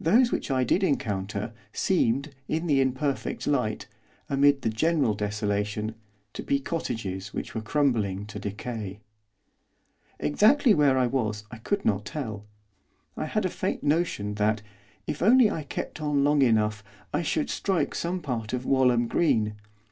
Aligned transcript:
Those 0.00 0.32
which 0.32 0.50
I 0.50 0.64
did 0.64 0.82
encounter, 0.82 1.52
seemed, 1.72 2.34
in 2.48 2.66
the 2.66 2.80
imperfect 2.80 3.46
light, 3.46 3.86
amid 4.28 4.62
the 4.62 4.68
general 4.68 5.14
desolation, 5.14 5.94
to 6.32 6.42
be 6.42 6.58
cottages 6.58 7.32
which 7.32 7.54
were 7.54 7.60
crumbling 7.60 8.26
to 8.26 8.40
decay. 8.40 8.98
Exactly 10.18 10.74
where 10.74 10.98
I 10.98 11.06
was 11.06 11.44
I 11.52 11.58
could 11.58 11.84
not 11.84 12.04
tell. 12.04 12.44
I 13.16 13.26
had 13.26 13.44
a 13.44 13.48
faint 13.50 13.84
notion 13.84 14.34
that, 14.34 14.62
if 15.06 15.22
I 15.22 15.26
only 15.26 15.48
kept 15.68 16.00
on 16.00 16.24
long 16.24 16.42
enough, 16.42 16.82
I 17.14 17.22
should 17.22 17.48
strike 17.48 17.94
some 17.94 18.20
part 18.20 18.52
of 18.52 18.66
Walham 18.66 19.06
Green. 19.06 19.54